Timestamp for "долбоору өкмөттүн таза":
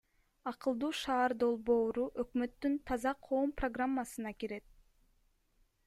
1.43-3.13